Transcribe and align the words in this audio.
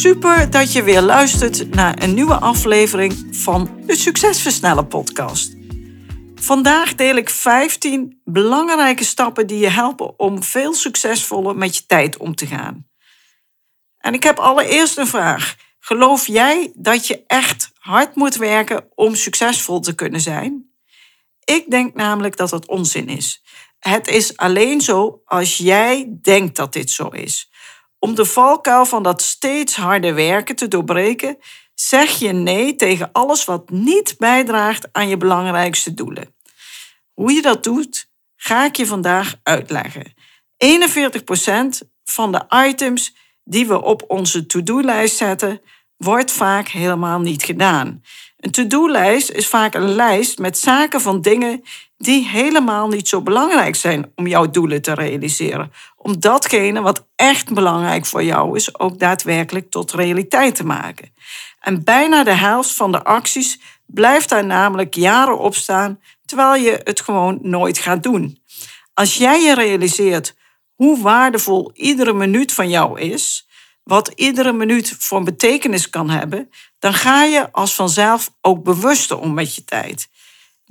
Super 0.00 0.50
dat 0.50 0.72
je 0.72 0.82
weer 0.82 1.00
luistert 1.00 1.74
naar 1.74 2.02
een 2.02 2.14
nieuwe 2.14 2.34
aflevering 2.34 3.28
van 3.30 3.80
de 3.86 3.96
Succesversneller 3.96 4.86
podcast. 4.86 5.56
Vandaag 6.34 6.94
deel 6.94 7.16
ik 7.16 7.30
15 7.30 8.20
belangrijke 8.24 9.04
stappen 9.04 9.46
die 9.46 9.58
je 9.58 9.68
helpen 9.68 10.18
om 10.18 10.42
veel 10.42 10.74
succesvoller 10.74 11.56
met 11.56 11.76
je 11.76 11.86
tijd 11.86 12.16
om 12.16 12.34
te 12.34 12.46
gaan. 12.46 12.86
En 13.98 14.14
ik 14.14 14.22
heb 14.22 14.38
allereerst 14.38 14.98
een 14.98 15.06
vraag. 15.06 15.56
Geloof 15.78 16.26
jij 16.26 16.72
dat 16.74 17.06
je 17.06 17.24
echt 17.26 17.70
hard 17.74 18.14
moet 18.14 18.36
werken 18.36 18.88
om 18.94 19.14
succesvol 19.14 19.80
te 19.80 19.94
kunnen 19.94 20.20
zijn? 20.20 20.72
Ik 21.44 21.70
denk 21.70 21.94
namelijk 21.94 22.36
dat 22.36 22.50
dat 22.50 22.68
onzin 22.68 23.08
is. 23.08 23.42
Het 23.78 24.08
is 24.08 24.36
alleen 24.36 24.80
zo 24.80 25.22
als 25.24 25.56
jij 25.56 26.18
denkt 26.20 26.56
dat 26.56 26.72
dit 26.72 26.90
zo 26.90 27.08
is. 27.08 27.49
Om 28.00 28.14
de 28.14 28.24
valkuil 28.24 28.86
van 28.86 29.02
dat 29.02 29.22
steeds 29.22 29.76
harder 29.76 30.14
werken 30.14 30.56
te 30.56 30.68
doorbreken, 30.68 31.38
zeg 31.74 32.18
je 32.18 32.32
nee 32.32 32.76
tegen 32.76 33.12
alles 33.12 33.44
wat 33.44 33.70
niet 33.70 34.14
bijdraagt 34.18 34.88
aan 34.92 35.08
je 35.08 35.16
belangrijkste 35.16 35.94
doelen. 35.94 36.34
Hoe 37.14 37.32
je 37.32 37.42
dat 37.42 37.64
doet, 37.64 38.08
ga 38.36 38.64
ik 38.64 38.76
je 38.76 38.86
vandaag 38.86 39.34
uitleggen. 39.42 40.14
41% 40.64 41.88
van 42.04 42.32
de 42.32 42.44
items 42.68 43.16
die 43.44 43.66
we 43.66 43.82
op 43.82 44.04
onze 44.08 44.46
to-do-lijst 44.46 45.16
zetten, 45.16 45.60
wordt 45.96 46.32
vaak 46.32 46.68
helemaal 46.68 47.20
niet 47.20 47.42
gedaan. 47.42 48.02
Een 48.40 48.50
to-do-lijst 48.50 49.30
is 49.30 49.46
vaak 49.46 49.74
een 49.74 49.94
lijst 49.94 50.38
met 50.38 50.58
zaken 50.58 51.00
van 51.00 51.20
dingen 51.20 51.62
die 51.96 52.28
helemaal 52.28 52.88
niet 52.88 53.08
zo 53.08 53.22
belangrijk 53.22 53.76
zijn 53.76 54.12
om 54.14 54.26
jouw 54.26 54.50
doelen 54.50 54.82
te 54.82 54.94
realiseren. 54.94 55.72
Om 55.96 56.20
datgene 56.20 56.80
wat 56.80 57.06
echt 57.16 57.54
belangrijk 57.54 58.06
voor 58.06 58.22
jou 58.22 58.56
is, 58.56 58.78
ook 58.78 58.98
daadwerkelijk 58.98 59.70
tot 59.70 59.92
realiteit 59.92 60.54
te 60.54 60.64
maken. 60.64 61.12
En 61.60 61.84
bijna 61.84 62.24
de 62.24 62.34
helft 62.34 62.72
van 62.72 62.92
de 62.92 63.04
acties 63.04 63.60
blijft 63.86 64.28
daar 64.28 64.44
namelijk 64.44 64.94
jaren 64.94 65.38
op 65.38 65.54
staan, 65.54 66.00
terwijl 66.24 66.62
je 66.62 66.80
het 66.84 67.00
gewoon 67.00 67.38
nooit 67.42 67.78
gaat 67.78 68.02
doen. 68.02 68.42
Als 68.94 69.16
jij 69.16 69.42
je 69.42 69.54
realiseert 69.54 70.36
hoe 70.74 71.02
waardevol 71.02 71.70
iedere 71.74 72.12
minuut 72.12 72.52
van 72.52 72.68
jou 72.68 73.00
is, 73.00 73.48
wat 73.82 74.08
iedere 74.08 74.52
minuut 74.52 74.96
voor 74.98 75.22
betekenis 75.22 75.90
kan 75.90 76.10
hebben, 76.10 76.50
dan 76.78 76.94
ga 76.94 77.24
je 77.24 77.52
als 77.52 77.74
vanzelf 77.74 78.30
ook 78.40 78.64
bewuster 78.64 79.18
om 79.18 79.34
met 79.34 79.54
je 79.54 79.64
tijd. 79.64 80.08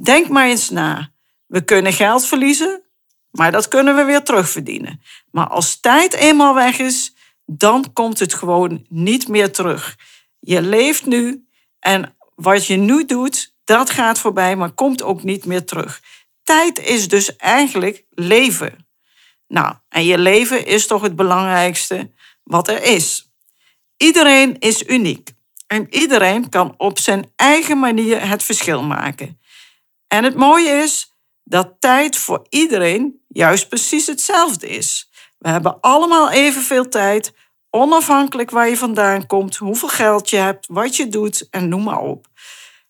Denk 0.04 0.30
maar 0.30 0.48
eens 0.48 0.70
na. 0.70 1.12
We 1.46 1.62
kunnen 1.62 1.94
geld 1.94 2.26
verliezen, 2.26 2.82
maar 3.32 3.52
dat 3.52 3.68
kunnen 3.68 3.96
we 3.96 4.04
weer 4.04 4.24
terugverdienen. 4.24 5.02
Maar 5.32 5.48
als 5.48 5.80
tijd 5.80 6.14
eenmaal 6.14 6.54
weg 6.56 6.80
is, 6.80 7.16
dan 7.46 7.94
komt 7.94 8.20
het 8.20 8.34
gewoon 8.34 8.86
niet 8.90 9.28
meer 9.28 9.52
terug. 9.52 9.98
Je 10.40 10.62
leeft 10.62 11.06
nu 11.06 11.48
en 11.80 12.16
wat 12.36 12.66
je 12.66 12.76
nu 12.76 13.06
doet, 13.06 13.56
dat 13.64 13.90
gaat 13.90 14.20
voorbij, 14.20 14.56
maar 14.56 14.72
komt 14.72 15.04
ook 15.04 15.24
niet 15.24 15.46
meer 15.46 15.66
terug. 15.66 16.02
Tijd 16.44 16.80
is 16.80 17.08
dus 17.08 17.36
eigenlijk 17.36 18.06
leven. 18.10 18.88
Nou, 19.48 19.76
en 19.90 20.06
je 20.06 20.18
leven 20.18 20.66
is 20.66 20.88
toch 20.88 21.02
het 21.02 21.16
belangrijkste 21.16 22.12
wat 22.50 22.68
er 22.68 22.84
is. 22.84 23.32
Iedereen 23.98 24.60
is 24.60 24.88
uniek 24.88 25.32
en 25.68 25.88
iedereen 25.90 26.50
kan 26.50 26.74
op 26.78 27.00
zijn 27.00 27.32
eigen 27.36 27.80
manier 27.80 28.28
het 28.28 28.44
verschil 28.44 28.84
maken. 28.84 29.40
En 30.08 30.24
het 30.24 30.36
mooie 30.36 30.70
is 30.70 31.16
dat 31.44 31.76
tijd 31.80 32.18
voor 32.18 32.46
iedereen 32.50 33.22
juist 33.28 33.70
precies 33.70 34.08
hetzelfde 34.08 34.70
is. 34.70 35.10
We 35.38 35.50
hebben 35.50 35.80
allemaal 35.82 36.32
evenveel 36.32 36.88
tijd, 36.90 37.34
onafhankelijk 37.70 38.50
waar 38.50 38.70
je 38.70 38.78
vandaan 38.78 39.28
komt, 39.28 39.56
hoeveel 39.56 39.90
geld 39.90 40.30
je 40.30 40.38
hebt, 40.38 40.68
wat 40.70 40.96
je 40.96 41.08
doet 41.08 41.48
en 41.50 41.70
noem 41.70 41.84
maar 41.84 42.02
op. 42.02 42.28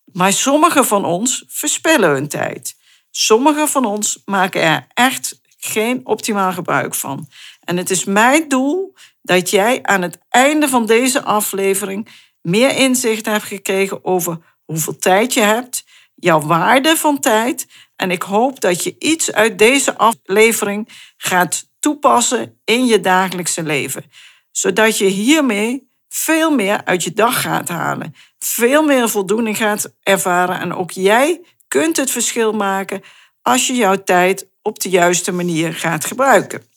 Maar 0.05 0.33
sommigen 0.33 0.85
van 0.85 1.05
ons 1.05 1.43
verspillen 1.47 2.09
hun 2.09 2.27
tijd. 2.27 2.75
Sommigen 3.11 3.67
van 3.67 3.85
ons 3.85 4.21
maken 4.25 4.61
er 4.61 4.87
echt 4.93 5.41
geen 5.57 6.05
optimaal 6.05 6.51
gebruik 6.51 6.95
van. 6.95 7.27
En 7.63 7.77
het 7.77 7.89
is 7.89 8.03
mijn 8.03 8.47
doel 8.47 8.93
dat 9.21 9.49
jij 9.49 9.83
aan 9.83 10.01
het 10.01 10.17
einde 10.29 10.67
van 10.67 10.85
deze 10.85 11.23
aflevering 11.23 12.07
meer 12.41 12.75
inzicht 12.75 13.25
hebt 13.25 13.43
gekregen 13.43 14.05
over 14.05 14.37
hoeveel 14.65 14.97
tijd 14.97 15.33
je 15.33 15.41
hebt, 15.41 15.83
jouw 16.15 16.41
waarde 16.41 16.97
van 16.97 17.19
tijd. 17.19 17.67
En 17.95 18.11
ik 18.11 18.21
hoop 18.21 18.59
dat 18.59 18.83
je 18.83 18.95
iets 18.99 19.31
uit 19.31 19.57
deze 19.57 19.97
aflevering 19.97 20.89
gaat 21.17 21.69
toepassen 21.79 22.61
in 22.65 22.85
je 22.85 22.99
dagelijkse 22.99 23.63
leven. 23.63 24.03
Zodat 24.51 24.97
je 24.97 25.05
hiermee 25.05 25.89
veel 26.07 26.51
meer 26.51 26.85
uit 26.85 27.03
je 27.03 27.13
dag 27.13 27.41
gaat 27.41 27.69
halen. 27.69 28.15
Veel 28.39 28.83
meer 28.83 29.09
voldoening 29.09 29.57
gaat 29.57 29.93
ervaren. 30.03 30.59
En 30.59 30.73
ook 30.73 30.91
jij 30.91 31.41
kunt 31.67 31.97
het 31.97 32.11
verschil 32.11 32.51
maken 32.51 33.01
als 33.41 33.67
je 33.67 33.73
jouw 33.73 34.03
tijd 34.03 34.47
op 34.61 34.79
de 34.79 34.89
juiste 34.89 35.31
manier 35.31 35.73
gaat 35.73 36.05
gebruiken. 36.05 36.68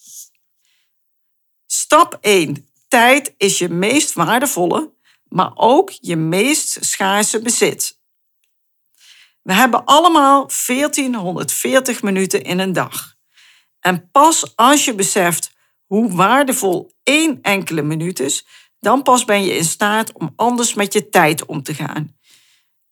Stap 1.75 2.19
1. 2.21 2.69
Tijd 2.89 3.35
is 3.37 3.59
je 3.59 3.69
meest 3.69 4.13
waardevolle, 4.13 4.93
maar 5.29 5.53
ook 5.55 5.91
je 5.91 6.17
meest 6.17 6.85
schaarse 6.85 7.41
bezit. 7.41 8.01
We 9.43 9.53
hebben 9.53 9.85
allemaal 9.85 10.51
1440 10.67 12.03
minuten 12.03 12.43
in 12.43 12.59
een 12.59 12.73
dag. 12.73 13.15
En 13.81 14.11
pas 14.11 14.57
als 14.57 14.85
je 14.85 14.95
beseft 14.95 15.53
hoe 15.87 16.15
waardevol 16.15 16.91
één 17.03 17.39
enkele 17.43 17.83
minuut 17.83 18.21
is, 18.21 18.47
dan 18.79 19.03
pas 19.03 19.25
ben 19.25 19.45
je 19.45 19.57
in 19.57 19.65
staat 19.65 20.13
om 20.13 20.33
anders 20.37 20.75
met 20.75 20.93
je 20.93 21.09
tijd 21.09 21.47
om 21.47 21.63
te 21.63 21.75
gaan. 21.75 22.17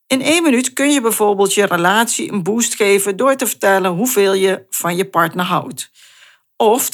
In 0.06 0.22
één 0.22 0.42
minuut 0.42 0.72
kun 0.72 0.90
je 0.90 1.00
bijvoorbeeld 1.00 1.54
je 1.54 1.64
relatie 1.66 2.32
een 2.32 2.42
boost 2.42 2.74
geven 2.74 3.16
door 3.16 3.36
te 3.36 3.46
vertellen 3.46 3.90
hoeveel 3.90 4.32
je 4.34 4.66
van 4.70 4.96
je 4.96 5.08
partner 5.08 5.44
houdt. 5.44 5.90
Of 6.56 6.88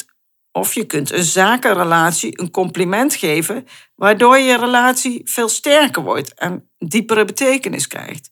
of 0.57 0.73
je 0.73 0.85
kunt 0.85 1.11
een 1.11 1.23
zakenrelatie 1.23 2.39
een 2.39 2.51
compliment 2.51 3.15
geven, 3.15 3.67
waardoor 3.95 4.37
je 4.37 4.57
relatie 4.57 5.21
veel 5.23 5.49
sterker 5.49 6.03
wordt 6.03 6.33
en 6.33 6.69
diepere 6.77 7.25
betekenis 7.25 7.87
krijgt. 7.87 8.31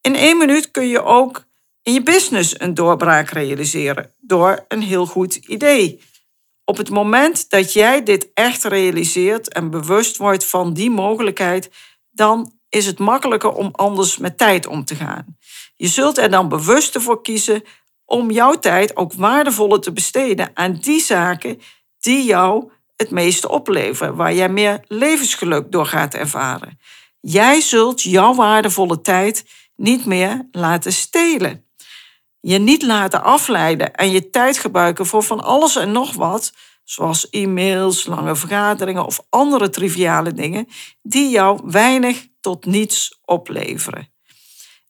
In 0.00 0.14
één 0.14 0.38
minuut 0.38 0.70
kun 0.70 0.88
je 0.88 1.02
ook 1.02 1.46
in 1.82 1.92
je 1.92 2.02
business 2.02 2.60
een 2.60 2.74
doorbraak 2.74 3.30
realiseren 3.30 4.14
door 4.20 4.64
een 4.68 4.82
heel 4.82 5.06
goed 5.06 5.34
idee. 5.34 6.00
Op 6.64 6.76
het 6.76 6.90
moment 6.90 7.50
dat 7.50 7.72
jij 7.72 8.02
dit 8.02 8.30
echt 8.34 8.64
realiseert 8.64 9.52
en 9.52 9.70
bewust 9.70 10.16
wordt 10.16 10.44
van 10.44 10.72
die 10.72 10.90
mogelijkheid, 10.90 11.70
dan 12.10 12.52
is 12.68 12.86
het 12.86 12.98
makkelijker 12.98 13.52
om 13.52 13.68
anders 13.72 14.18
met 14.18 14.38
tijd 14.38 14.66
om 14.66 14.84
te 14.84 14.94
gaan. 14.94 15.38
Je 15.76 15.88
zult 15.88 16.18
er 16.18 16.30
dan 16.30 16.48
bewust 16.48 16.98
voor 16.98 17.22
kiezen 17.22 17.62
om 18.08 18.30
jouw 18.30 18.54
tijd 18.54 18.96
ook 18.96 19.12
waardevoller 19.12 19.80
te 19.80 19.92
besteden 19.92 20.50
aan 20.54 20.72
die 20.72 21.00
zaken 21.00 21.60
die 21.98 22.24
jou 22.24 22.70
het 22.96 23.10
meeste 23.10 23.48
opleveren, 23.48 24.14
waar 24.16 24.34
jij 24.34 24.48
meer 24.48 24.84
levensgeluk 24.86 25.72
door 25.72 25.86
gaat 25.86 26.14
ervaren. 26.14 26.78
Jij 27.20 27.60
zult 27.60 28.02
jouw 28.02 28.34
waardevolle 28.34 29.00
tijd 29.00 29.44
niet 29.76 30.04
meer 30.04 30.48
laten 30.50 30.92
stelen. 30.92 31.66
Je 32.40 32.58
niet 32.58 32.82
laten 32.82 33.22
afleiden 33.22 33.94
en 33.94 34.10
je 34.10 34.30
tijd 34.30 34.58
gebruiken 34.58 35.06
voor 35.06 35.22
van 35.22 35.40
alles 35.40 35.76
en 35.76 35.92
nog 35.92 36.14
wat, 36.14 36.52
zoals 36.84 37.30
e-mails, 37.30 38.06
lange 38.06 38.36
vergaderingen 38.36 39.04
of 39.04 39.20
andere 39.28 39.70
triviale 39.70 40.32
dingen, 40.32 40.68
die 41.02 41.30
jou 41.30 41.60
weinig 41.64 42.26
tot 42.40 42.64
niets 42.64 43.20
opleveren. 43.24 44.12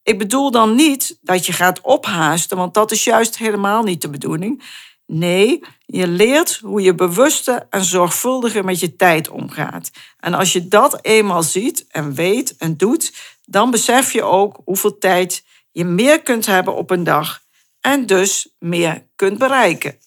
Ik 0.08 0.18
bedoel 0.18 0.50
dan 0.50 0.74
niet 0.74 1.18
dat 1.20 1.46
je 1.46 1.52
gaat 1.52 1.80
ophaasten, 1.80 2.56
want 2.56 2.74
dat 2.74 2.90
is 2.90 3.04
juist 3.04 3.38
helemaal 3.38 3.82
niet 3.82 4.02
de 4.02 4.10
bedoeling. 4.10 4.62
Nee, 5.06 5.64
je 5.86 6.06
leert 6.06 6.56
hoe 6.56 6.80
je 6.80 6.94
bewuster 6.94 7.66
en 7.70 7.84
zorgvuldiger 7.84 8.64
met 8.64 8.80
je 8.80 8.96
tijd 8.96 9.28
omgaat. 9.28 9.90
En 10.18 10.34
als 10.34 10.52
je 10.52 10.68
dat 10.68 11.04
eenmaal 11.04 11.42
ziet 11.42 11.86
en 11.88 12.14
weet 12.14 12.56
en 12.56 12.76
doet, 12.76 13.12
dan 13.44 13.70
besef 13.70 14.12
je 14.12 14.22
ook 14.22 14.60
hoeveel 14.64 14.98
tijd 14.98 15.44
je 15.70 15.84
meer 15.84 16.22
kunt 16.22 16.46
hebben 16.46 16.74
op 16.74 16.90
een 16.90 17.04
dag 17.04 17.42
en 17.80 18.06
dus 18.06 18.54
meer 18.58 19.06
kunt 19.16 19.38
bereiken. 19.38 19.98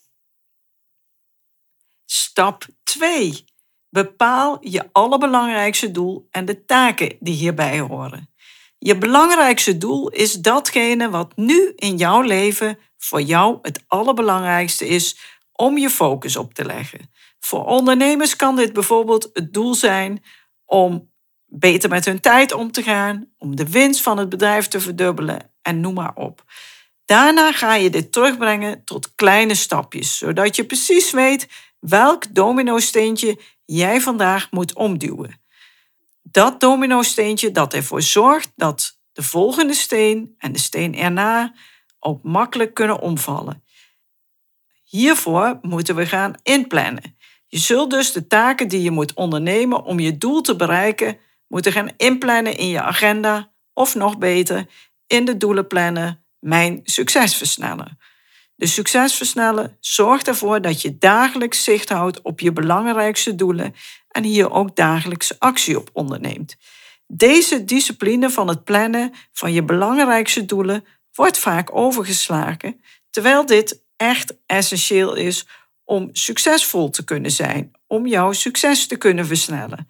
Stap 2.06 2.66
2. 2.84 3.46
Bepaal 3.90 4.58
je 4.62 4.90
allerbelangrijkste 4.92 5.92
doel 5.92 6.28
en 6.32 6.46
de 6.46 6.66
taken 6.66 7.18
die 7.20 7.36
hierbij 7.36 7.80
horen. 7.80 8.31
Je 8.84 8.98
belangrijkste 8.98 9.78
doel 9.78 10.10
is 10.10 10.34
datgene 10.34 11.10
wat 11.10 11.36
nu 11.36 11.74
in 11.76 11.98
jouw 11.98 12.22
leven 12.22 12.78
voor 12.98 13.22
jou 13.22 13.58
het 13.62 13.84
allerbelangrijkste 13.88 14.88
is 14.88 15.18
om 15.52 15.78
je 15.78 15.90
focus 15.90 16.36
op 16.36 16.54
te 16.54 16.66
leggen. 16.66 17.12
Voor 17.40 17.66
ondernemers 17.66 18.36
kan 18.36 18.56
dit 18.56 18.74
bijvoorbeeld 18.74 19.30
het 19.34 19.54
doel 19.54 19.76
zijn 19.76 20.24
om 20.66 21.12
beter 21.46 21.90
met 21.90 22.06
hun 22.06 22.20
tijd 22.20 22.54
om 22.54 22.72
te 22.72 22.84
gaan, 22.84 23.32
om 23.38 23.56
de 23.56 23.70
winst 23.70 24.02
van 24.02 24.18
het 24.18 24.30
bedrijf 24.30 24.68
te 24.68 24.80
verdubbelen 24.80 25.52
en 25.62 25.80
noem 25.80 25.94
maar 25.94 26.16
op. 26.16 26.44
Daarna 27.06 27.52
ga 27.52 27.76
je 27.76 27.90
dit 27.90 28.12
terugbrengen 28.12 28.84
tot 28.84 29.16
kleine 29.16 29.56
stapjes, 29.56 30.18
zodat 30.18 30.56
je 30.56 30.66
precies 30.66 31.12
weet 31.12 31.48
welk 31.80 32.36
domino-steentje 32.36 33.40
jij 33.66 34.02
vandaag 34.02 34.52
moet 34.52 34.74
omduwen. 34.74 35.41
Dat 36.22 36.60
domino-steentje 36.60 37.52
dat 37.52 37.74
ervoor 37.74 38.02
zorgt 38.02 38.52
dat 38.56 39.00
de 39.12 39.24
volgende 39.24 39.74
steen 39.74 40.36
en 40.38 40.52
de 40.52 40.60
steen 40.60 40.96
erna 40.96 41.54
ook 42.00 42.24
makkelijk 42.24 42.74
kunnen 42.74 43.00
omvallen. 43.00 43.64
Hiervoor 44.84 45.60
moeten 45.62 45.96
we 45.96 46.06
gaan 46.06 46.34
inplannen. 46.44 47.18
Je 47.48 47.58
zult 47.58 47.90
dus 47.90 48.12
de 48.12 48.28
taken 48.28 48.68
die 48.68 48.82
je 48.82 48.92
moet 48.92 49.14
ondernemen 49.14 49.84
om 49.84 50.00
je 50.00 50.18
doel 50.18 50.42
te 50.42 50.56
bereiken, 50.56 51.18
moeten 51.48 51.72
gaan 51.72 51.90
inplannen 51.98 52.58
in 52.58 52.68
je 52.68 52.82
agenda 52.82 53.52
of 53.74 53.96
nog 53.96 54.18
beter 54.18 54.66
in 55.08 55.26
de 55.26 55.38
doelenplannen 55.38 56.26
Mijn 56.40 56.80
Succes 56.84 57.36
Versnellen. 57.36 57.98
De 58.62 58.68
Succes 58.68 59.14
Versnellen 59.14 59.78
zorgt 59.80 60.28
ervoor 60.28 60.62
dat 60.62 60.82
je 60.82 60.98
dagelijks 60.98 61.64
zicht 61.64 61.90
houdt 61.90 62.22
op 62.22 62.40
je 62.40 62.52
belangrijkste 62.52 63.36
doelen 63.36 63.76
en 64.08 64.24
hier 64.24 64.52
ook 64.52 64.76
dagelijks 64.76 65.40
actie 65.40 65.78
op 65.78 65.90
onderneemt. 65.94 66.56
Deze 67.08 67.66
discipline 67.66 68.30
van 68.30 68.48
het 68.48 68.64
plannen 68.64 69.14
van 69.32 69.54
je 69.54 69.64
belangrijkste 69.64 70.46
doelen 70.46 70.86
wordt 71.14 71.38
vaak 71.38 71.76
overgeslagen, 71.76 72.82
terwijl 73.10 73.46
dit 73.46 73.84
echt 73.96 74.34
essentieel 74.46 75.16
is 75.16 75.48
om 75.84 76.10
succesvol 76.12 76.90
te 76.90 77.04
kunnen 77.04 77.32
zijn, 77.32 77.72
om 77.88 78.08
jouw 78.08 78.32
succes 78.32 78.88
te 78.88 78.96
kunnen 78.96 79.26
versnellen. 79.26 79.88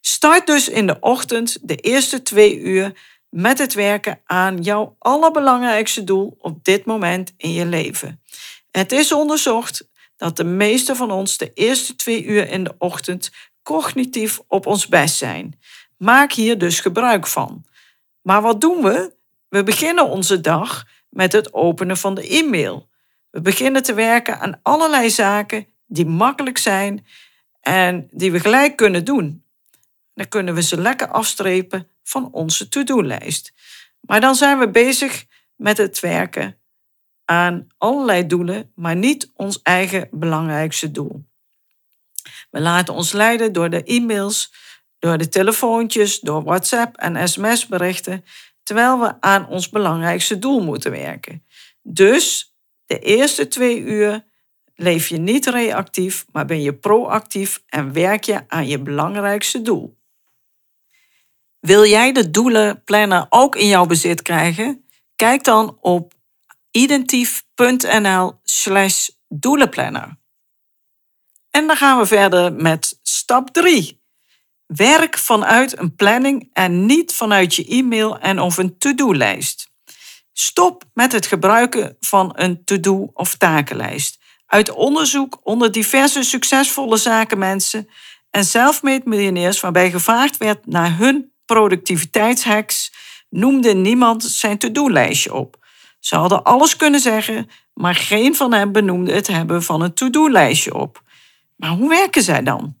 Start 0.00 0.46
dus 0.46 0.68
in 0.68 0.86
de 0.86 0.96
ochtend 1.00 1.58
de 1.62 1.76
eerste 1.76 2.22
twee 2.22 2.60
uur 2.60 2.92
met 3.34 3.58
het 3.58 3.74
werken 3.74 4.20
aan 4.24 4.62
jouw 4.62 4.96
allerbelangrijkste 4.98 6.04
doel 6.04 6.36
op 6.38 6.64
dit 6.64 6.84
moment 6.84 7.34
in 7.36 7.52
je 7.52 7.66
leven. 7.66 8.22
Het 8.70 8.92
is 8.92 9.12
onderzocht 9.12 9.88
dat 10.16 10.36
de 10.36 10.44
meeste 10.44 10.94
van 10.94 11.10
ons 11.10 11.36
de 11.36 11.52
eerste 11.52 11.96
twee 11.96 12.24
uur 12.24 12.48
in 12.48 12.64
de 12.64 12.74
ochtend 12.78 13.30
cognitief 13.62 14.40
op 14.48 14.66
ons 14.66 14.88
best 14.88 15.16
zijn. 15.16 15.58
Maak 15.98 16.32
hier 16.32 16.58
dus 16.58 16.80
gebruik 16.80 17.26
van. 17.26 17.64
Maar 18.22 18.42
wat 18.42 18.60
doen 18.60 18.82
we? 18.82 19.14
We 19.48 19.62
beginnen 19.62 20.08
onze 20.08 20.40
dag 20.40 20.84
met 21.08 21.32
het 21.32 21.54
openen 21.54 21.96
van 21.96 22.14
de 22.14 22.28
e-mail. 22.28 22.88
We 23.30 23.40
beginnen 23.40 23.82
te 23.82 23.94
werken 23.94 24.40
aan 24.40 24.60
allerlei 24.62 25.10
zaken 25.10 25.66
die 25.86 26.06
makkelijk 26.06 26.58
zijn 26.58 27.06
en 27.60 28.08
die 28.10 28.32
we 28.32 28.40
gelijk 28.40 28.76
kunnen 28.76 29.04
doen. 29.04 29.44
Dan 30.14 30.28
kunnen 30.28 30.54
we 30.54 30.62
ze 30.62 30.80
lekker 30.80 31.08
afstrepen 31.08 31.88
van 32.04 32.32
onze 32.32 32.68
to-do-lijst. 32.68 33.52
Maar 34.00 34.20
dan 34.20 34.34
zijn 34.34 34.58
we 34.58 34.70
bezig 34.70 35.24
met 35.56 35.76
het 35.76 36.00
werken 36.00 36.58
aan 37.24 37.66
allerlei 37.78 38.26
doelen, 38.26 38.72
maar 38.74 38.96
niet 38.96 39.30
ons 39.34 39.62
eigen 39.62 40.08
belangrijkste 40.10 40.90
doel. 40.90 41.24
We 42.50 42.60
laten 42.60 42.94
ons 42.94 43.12
leiden 43.12 43.52
door 43.52 43.70
de 43.70 43.82
e-mails, 43.82 44.54
door 44.98 45.18
de 45.18 45.28
telefoontjes, 45.28 46.20
door 46.20 46.44
WhatsApp 46.44 46.96
en 46.96 47.28
sms-berichten, 47.28 48.24
terwijl 48.62 49.00
we 49.00 49.20
aan 49.20 49.48
ons 49.48 49.68
belangrijkste 49.68 50.38
doel 50.38 50.62
moeten 50.62 50.90
werken. 50.90 51.46
Dus 51.82 52.54
de 52.86 52.98
eerste 52.98 53.48
twee 53.48 53.80
uur 53.80 54.24
leef 54.74 55.08
je 55.08 55.18
niet 55.18 55.46
reactief, 55.46 56.24
maar 56.32 56.46
ben 56.46 56.62
je 56.62 56.74
proactief 56.74 57.62
en 57.66 57.92
werk 57.92 58.24
je 58.24 58.48
aan 58.48 58.66
je 58.66 58.78
belangrijkste 58.78 59.62
doel. 59.62 59.98
Wil 61.66 61.86
jij 61.86 62.12
de 62.12 62.30
doelenplanner 62.30 63.26
ook 63.28 63.56
in 63.56 63.66
jouw 63.66 63.86
bezit 63.86 64.22
krijgen? 64.22 64.84
Kijk 65.16 65.44
dan 65.44 65.78
op 65.80 66.12
identief.nl 66.70 68.32
slash 68.42 69.08
doelenplanner. 69.28 70.18
En 71.50 71.66
dan 71.66 71.76
gaan 71.76 71.98
we 71.98 72.06
verder 72.06 72.52
met 72.52 72.98
stap 73.02 73.50
3. 73.50 74.02
Werk 74.66 75.18
vanuit 75.18 75.78
een 75.78 75.94
planning 75.94 76.50
en 76.52 76.86
niet 76.86 77.14
vanuit 77.14 77.54
je 77.54 77.66
e-mail 77.66 78.18
en 78.18 78.40
of 78.40 78.56
een 78.56 78.78
to-do-lijst. 78.78 79.70
Stop 80.32 80.84
met 80.92 81.12
het 81.12 81.26
gebruiken 81.26 81.96
van 82.00 82.32
een 82.34 82.64
to-do 82.64 83.10
of 83.12 83.36
takenlijst. 83.36 84.18
Uit 84.46 84.70
onderzoek 84.70 85.40
onder 85.42 85.72
diverse 85.72 86.22
succesvolle 86.22 86.96
zakenmensen 86.96 87.88
en 88.30 88.44
self-made 88.44 89.08
miljonairs 89.08 89.60
waarbij 89.60 89.90
gevraagd 89.90 90.36
werd 90.36 90.66
naar 90.66 90.98
hun 90.98 91.32
productiviteitshacks, 91.44 92.92
noemde 93.28 93.74
niemand 93.74 94.24
zijn 94.24 94.58
to-do-lijstje 94.58 95.34
op. 95.34 95.56
Ze 96.00 96.16
hadden 96.16 96.42
alles 96.42 96.76
kunnen 96.76 97.00
zeggen, 97.00 97.50
maar 97.74 97.94
geen 97.94 98.34
van 98.34 98.52
hen 98.52 98.72
benoemde 98.72 99.12
het 99.12 99.26
hebben 99.26 99.62
van 99.62 99.82
een 99.82 99.94
to-do-lijstje 99.94 100.74
op. 100.74 101.02
Maar 101.56 101.70
hoe 101.70 101.88
werken 101.88 102.22
zij 102.22 102.42
dan? 102.42 102.76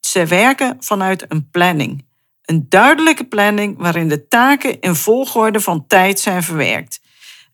Ze 0.00 0.26
werken 0.26 0.76
vanuit 0.80 1.24
een 1.28 1.50
planning. 1.50 2.04
Een 2.42 2.66
duidelijke 2.68 3.24
planning 3.24 3.78
waarin 3.78 4.08
de 4.08 4.28
taken 4.28 4.80
in 4.80 4.94
volgorde 4.94 5.60
van 5.60 5.86
tijd 5.86 6.20
zijn 6.20 6.42
verwerkt. 6.42 7.00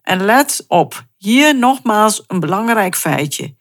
En 0.02 0.24
let 0.24 0.64
op, 0.68 1.06
hier 1.16 1.56
nogmaals 1.56 2.24
een 2.26 2.40
belangrijk 2.40 2.96
feitje. 2.96 3.56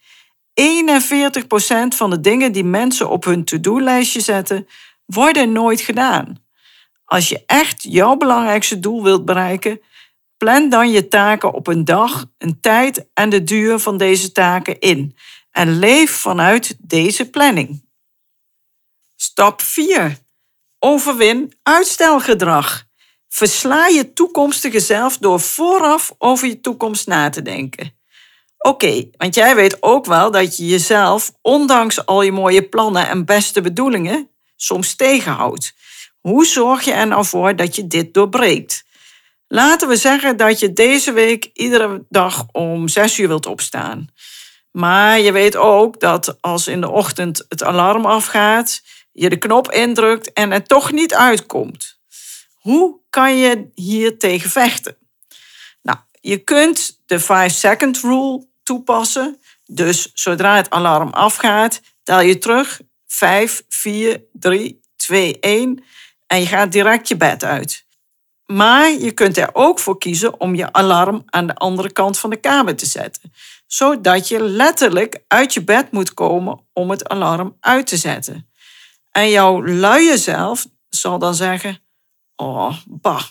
41% 0.61 1.95
van 1.95 2.09
de 2.09 2.19
dingen 2.19 2.51
die 2.51 2.63
mensen 2.63 3.09
op 3.09 3.23
hun 3.23 3.43
to-do-lijstje 3.43 4.21
zetten, 4.21 4.67
worden 5.05 5.51
nooit 5.51 5.81
gedaan. 5.81 6.43
Als 7.11 7.29
je 7.29 7.43
echt 7.45 7.83
jouw 7.83 8.15
belangrijkste 8.15 8.79
doel 8.79 9.03
wilt 9.03 9.25
bereiken, 9.25 9.81
plan 10.37 10.69
dan 10.69 10.91
je 10.91 11.07
taken 11.07 11.53
op 11.53 11.67
een 11.67 11.85
dag, 11.85 12.25
een 12.37 12.59
tijd 12.59 13.09
en 13.13 13.29
de 13.29 13.43
duur 13.43 13.79
van 13.79 13.97
deze 13.97 14.31
taken 14.31 14.79
in 14.79 15.17
en 15.51 15.79
leef 15.79 16.11
vanuit 16.11 16.75
deze 16.79 17.29
planning. 17.29 17.85
Stap 19.15 19.61
4. 19.61 20.17
Overwin 20.79 21.53
uitstelgedrag. 21.63 22.83
Versla 23.27 23.87
je 23.87 24.13
toekomstige 24.13 24.79
zelf 24.79 25.17
door 25.17 25.39
vooraf 25.39 26.13
over 26.17 26.47
je 26.47 26.61
toekomst 26.61 27.07
na 27.07 27.29
te 27.29 27.41
denken. 27.41 27.99
Oké, 28.57 29.09
want 29.17 29.35
jij 29.35 29.55
weet 29.55 29.83
ook 29.83 30.05
wel 30.05 30.31
dat 30.31 30.57
je 30.57 30.65
jezelf, 30.65 31.31
ondanks 31.41 32.05
al 32.05 32.21
je 32.21 32.31
mooie 32.31 32.69
plannen 32.69 33.07
en 33.07 33.25
beste 33.25 33.61
bedoelingen, 33.61 34.29
soms 34.55 34.95
tegenhoudt. 34.95 35.73
Hoe 36.21 36.45
zorg 36.45 36.83
je 36.83 36.91
er 36.91 37.07
nou 37.07 37.25
voor 37.25 37.55
dat 37.55 37.75
je 37.75 37.87
dit 37.87 38.13
doorbreekt? 38.13 38.83
Laten 39.47 39.87
we 39.87 39.95
zeggen 39.95 40.37
dat 40.37 40.59
je 40.59 40.73
deze 40.73 41.11
week 41.11 41.49
iedere 41.53 42.05
dag 42.09 42.45
om 42.51 42.87
6 42.87 43.17
uur 43.17 43.27
wilt 43.27 43.45
opstaan. 43.45 44.07
Maar 44.71 45.19
je 45.19 45.31
weet 45.31 45.55
ook 45.55 45.99
dat 45.99 46.41
als 46.41 46.67
in 46.67 46.81
de 46.81 46.89
ochtend 46.89 47.45
het 47.49 47.63
alarm 47.63 48.05
afgaat, 48.05 48.81
je 49.11 49.29
de 49.29 49.37
knop 49.37 49.71
indrukt 49.71 50.33
en 50.33 50.51
het 50.51 50.67
toch 50.67 50.91
niet 50.91 51.13
uitkomt. 51.13 51.99
Hoe 52.53 52.99
kan 53.09 53.37
je 53.37 53.71
hier 53.75 54.17
tegen 54.17 54.49
vechten? 54.49 54.97
Nou, 55.81 55.97
je 56.21 56.37
kunt 56.37 57.01
de 57.05 57.21
5-second 57.21 57.99
rule 57.99 58.47
toepassen. 58.63 59.39
Dus 59.65 60.11
zodra 60.13 60.55
het 60.55 60.69
alarm 60.69 61.09
afgaat, 61.09 61.81
tel 62.03 62.21
je 62.21 62.37
terug 62.37 62.81
5, 63.07 63.63
4, 63.69 64.23
3, 64.31 64.79
2, 64.95 65.39
1 65.39 65.83
en 66.31 66.39
je 66.39 66.45
gaat 66.45 66.71
direct 66.71 67.07
je 67.07 67.17
bed 67.17 67.43
uit. 67.43 67.85
Maar 68.45 68.91
je 68.91 69.11
kunt 69.11 69.37
er 69.37 69.49
ook 69.53 69.79
voor 69.79 69.97
kiezen 69.97 70.39
om 70.39 70.55
je 70.55 70.73
alarm 70.73 71.23
aan 71.25 71.47
de 71.47 71.55
andere 71.55 71.91
kant 71.91 72.19
van 72.19 72.29
de 72.29 72.35
kamer 72.35 72.75
te 72.75 72.85
zetten, 72.85 73.33
zodat 73.67 74.27
je 74.27 74.43
letterlijk 74.43 75.23
uit 75.27 75.53
je 75.53 75.63
bed 75.63 75.91
moet 75.91 76.13
komen 76.13 76.67
om 76.73 76.89
het 76.89 77.09
alarm 77.09 77.57
uit 77.59 77.87
te 77.87 77.97
zetten. 77.97 78.49
En 79.11 79.29
jouw 79.29 79.65
luie 79.65 80.17
zelf 80.17 80.67
zal 80.89 81.19
dan 81.19 81.35
zeggen: 81.35 81.79
Oh, 82.35 82.77
bah, 82.85 83.23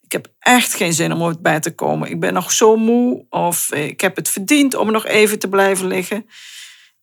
ik 0.00 0.12
heb 0.12 0.32
echt 0.38 0.74
geen 0.74 0.92
zin 0.92 1.12
om 1.12 1.22
uit 1.22 1.42
bed 1.42 1.62
te 1.62 1.74
komen. 1.74 2.10
Ik 2.10 2.20
ben 2.20 2.32
nog 2.32 2.52
zo 2.52 2.76
moe 2.76 3.26
of 3.30 3.72
ik 3.72 4.00
heb 4.00 4.16
het 4.16 4.28
verdiend 4.28 4.74
om 4.74 4.92
nog 4.92 5.06
even 5.06 5.38
te 5.38 5.48
blijven 5.48 5.86
liggen. 5.86 6.26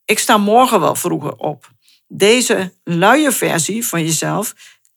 Ik 0.06 0.20
sta 0.20 0.38
morgen 0.38 0.80
wel 0.80 0.96
vroeger 0.96 1.36
op. 1.36 1.74
Deze 2.08 2.74
luie 2.84 3.32
versie 3.32 3.86
van 3.86 4.04
jezelf 4.04 4.54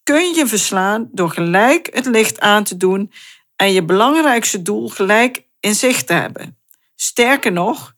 kun 0.09 0.35
je 0.35 0.47
verslaan 0.47 1.09
door 1.13 1.31
gelijk 1.31 1.89
het 1.93 2.07
licht 2.07 2.41
aan 2.41 2.65
te 2.65 2.77
doen 2.77 3.13
en 3.57 3.73
je 3.73 3.85
belangrijkste 3.85 4.63
doel 4.63 4.89
gelijk 4.89 5.43
in 5.61 5.75
zicht 5.75 6.07
te 6.07 6.13
hebben. 6.13 6.59
Sterker 6.97 7.53
nog, 7.53 7.95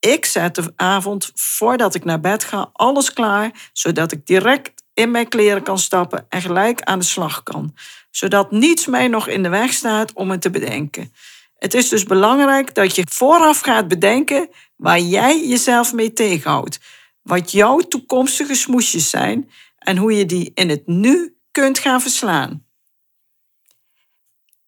Ik 0.00 0.24
zet 0.24 0.54
de 0.54 0.72
avond 0.76 1.30
voordat 1.34 1.94
ik 1.94 2.04
naar 2.04 2.20
bed 2.20 2.44
ga 2.44 2.70
alles 2.72 3.12
klaar, 3.12 3.70
zodat 3.72 4.12
ik 4.12 4.26
direct 4.26 4.82
in 4.94 5.10
mijn 5.10 5.28
kleren 5.28 5.62
kan 5.62 5.78
stappen 5.78 6.26
en 6.28 6.42
gelijk 6.42 6.82
aan 6.82 6.98
de 6.98 7.04
slag 7.04 7.42
kan. 7.42 7.74
Zodat 8.10 8.50
niets 8.50 8.86
mij 8.86 9.08
nog 9.08 9.28
in 9.28 9.42
de 9.42 9.48
weg 9.48 9.72
staat 9.72 10.12
om 10.12 10.30
het 10.30 10.40
te 10.40 10.50
bedenken. 10.50 11.12
Het 11.56 11.74
is 11.74 11.88
dus 11.88 12.04
belangrijk 12.04 12.74
dat 12.74 12.94
je 12.94 13.06
vooraf 13.10 13.60
gaat 13.60 13.88
bedenken 13.88 14.48
waar 14.76 15.00
jij 15.00 15.48
jezelf 15.48 15.92
mee 15.92 16.12
tegenhoudt. 16.12 16.80
Wat 17.22 17.52
jouw 17.52 17.78
toekomstige 17.78 18.54
smoesjes 18.54 19.10
zijn 19.10 19.50
en 19.78 19.96
hoe 19.96 20.12
je 20.12 20.26
die 20.26 20.50
in 20.54 20.68
het 20.68 20.86
nu 20.86 21.37
kunt 21.60 21.78
gaan 21.78 22.00
verslaan. 22.00 22.66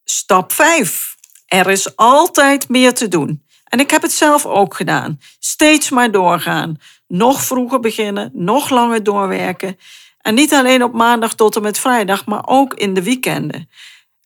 Stap 0.05 0.53
5. 0.53 1.17
Er 1.47 1.71
is 1.71 1.97
altijd 1.97 2.69
meer 2.69 2.95
te 2.95 3.09
doen. 3.09 3.47
En 3.65 3.81
ik 3.81 3.91
heb 3.91 4.03
het 4.03 4.13
zelf 4.13 4.47
ook 4.47 4.75
gedaan. 4.75 5.21
Steeds 5.39 5.91
maar 5.91 6.11
doorgaan. 6.11 6.77
Nog 7.07 7.43
vroeger 7.43 7.81
beginnen, 7.81 8.31
nog 8.35 8.71
langer 8.71 9.03
doorwerken. 9.03 9.79
En 10.19 10.35
niet 10.35 10.53
alleen 10.53 10.83
op 10.83 10.93
maandag 10.93 11.35
tot 11.35 11.57
en 11.57 11.63
met 11.63 11.79
vrijdag, 11.79 12.27
maar 12.27 12.47
ook 12.47 12.75
in 12.75 12.95
de 12.95 13.03
weekenden. 13.03 13.71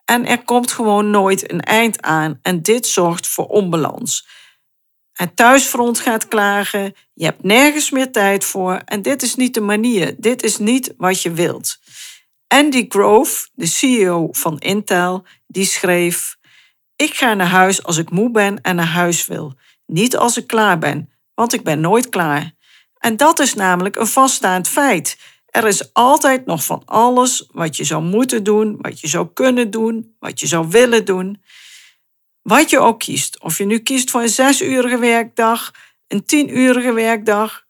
En 0.04 0.26
er 0.26 0.44
komt 0.44 0.72
gewoon 0.72 1.10
nooit 1.10 1.52
een 1.52 1.60
eind 1.60 2.02
aan. 2.02 2.38
En 2.42 2.62
dit 2.62 2.86
zorgt 2.86 3.26
voor 3.26 3.46
onbalans. 3.46 4.26
Het 5.12 5.36
thuisfront 5.36 6.00
gaat 6.00 6.28
klagen, 6.28 6.94
je 7.12 7.24
hebt 7.24 7.42
nergens 7.42 7.90
meer 7.90 8.12
tijd 8.12 8.44
voor 8.44 8.82
en 8.84 9.02
dit 9.02 9.22
is 9.22 9.34
niet 9.34 9.54
de 9.54 9.60
manier. 9.60 10.14
Dit 10.18 10.42
is 10.42 10.58
niet 10.58 10.94
wat 10.96 11.22
je 11.22 11.32
wilt. 11.32 11.78
Andy 12.54 12.84
Grove, 12.88 13.48
de 13.54 13.66
CEO 13.66 14.28
van 14.32 14.58
Intel, 14.58 15.24
die 15.46 15.64
schreef: 15.64 16.36
Ik 16.96 17.14
ga 17.14 17.34
naar 17.34 17.46
huis 17.46 17.82
als 17.82 17.96
ik 17.96 18.10
moe 18.10 18.30
ben 18.30 18.60
en 18.60 18.76
naar 18.76 18.86
huis 18.86 19.26
wil, 19.26 19.54
niet 19.86 20.16
als 20.16 20.36
ik 20.36 20.46
klaar 20.46 20.78
ben, 20.78 21.10
want 21.34 21.52
ik 21.52 21.62
ben 21.62 21.80
nooit 21.80 22.08
klaar. 22.08 22.52
En 22.98 23.16
dat 23.16 23.38
is 23.38 23.54
namelijk 23.54 23.96
een 23.96 24.06
vaststaand 24.06 24.68
feit. 24.68 25.18
Er 25.46 25.66
is 25.66 25.92
altijd 25.92 26.46
nog 26.46 26.64
van 26.64 26.82
alles 26.84 27.48
wat 27.52 27.76
je 27.76 27.84
zou 27.84 28.02
moeten 28.02 28.42
doen, 28.42 28.78
wat 28.80 29.00
je 29.00 29.08
zou 29.08 29.28
kunnen 29.32 29.70
doen, 29.70 30.14
wat 30.18 30.40
je 30.40 30.46
zou 30.46 30.68
willen 30.68 31.04
doen. 31.04 31.42
Wat 32.42 32.70
je 32.70 32.78
ook 32.78 32.98
kiest, 32.98 33.40
of 33.40 33.58
je 33.58 33.64
nu 33.64 33.78
kiest 33.78 34.10
voor 34.10 34.22
een 34.22 34.28
zesurige 34.28 34.98
werkdag, 34.98 35.70
een 36.08 36.24
tienurige 36.24 36.92
werkdag, 36.92 37.64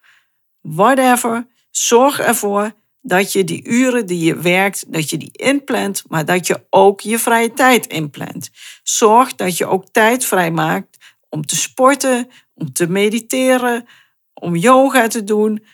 whatever, 0.61 1.47
zorg 1.71 2.21
ervoor 2.21 2.83
dat 3.07 3.33
je 3.33 3.45
die 3.45 3.69
uren 3.69 4.07
die 4.07 4.25
je 4.25 4.37
werkt, 4.37 4.93
dat 4.93 5.11
je 5.11 5.17
die 5.17 5.31
inplant, 5.33 6.03
maar 6.09 6.25
dat 6.25 6.47
je 6.47 6.67
ook 6.71 7.01
je 7.01 7.19
vrije 7.19 7.53
tijd 7.53 7.87
inplant. 7.87 8.51
Zorg 8.83 9.35
dat 9.35 9.57
je 9.57 9.67
ook 9.67 9.89
tijd 9.91 10.25
vrijmaakt 10.25 10.97
om 11.29 11.47
te 11.47 11.57
sporten, 11.57 12.29
om 12.55 12.73
te 12.73 12.89
mediteren, 12.89 13.87
om 14.35 14.57
yoga 14.57 15.07
te 15.07 15.25
doen, 15.25 15.65